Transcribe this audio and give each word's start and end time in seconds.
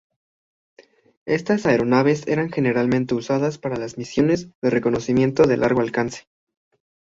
Estas 1.27 1.67
aeronaves, 1.67 2.25
eran 2.27 2.49
generalmente 2.49 3.13
usadas 3.13 3.59
para 3.59 3.77
misiones 3.97 4.49
de 4.59 4.71
reconocimiento 4.71 5.43
de 5.43 5.57
largo 5.57 5.81
alcance. 5.81 6.23